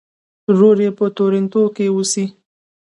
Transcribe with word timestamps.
ورور 0.51 0.77
یې 0.85 0.91
په 0.97 1.05
ټورنټو 1.17 1.63
کې 1.75 1.85
اوسي. 1.93 2.25